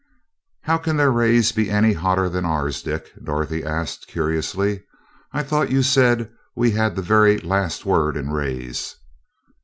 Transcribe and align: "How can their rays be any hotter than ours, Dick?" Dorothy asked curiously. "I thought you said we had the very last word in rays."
"How 0.63 0.79
can 0.79 0.97
their 0.97 1.11
rays 1.11 1.51
be 1.51 1.69
any 1.69 1.93
hotter 1.93 2.27
than 2.27 2.43
ours, 2.43 2.81
Dick?" 2.81 3.11
Dorothy 3.23 3.63
asked 3.63 4.07
curiously. 4.07 4.81
"I 5.31 5.43
thought 5.43 5.69
you 5.69 5.83
said 5.83 6.31
we 6.55 6.71
had 6.71 6.95
the 6.95 7.03
very 7.03 7.37
last 7.37 7.85
word 7.85 8.17
in 8.17 8.31
rays." 8.31 8.95